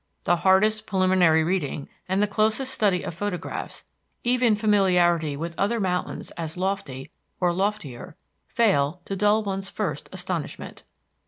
[0.23, 3.83] The hardest preliminary reading and the closest study of photographs,
[4.23, 8.15] even familiarity with other mountains as lofty, or loftier,
[8.47, 10.81] fail to dull one's first astonishment.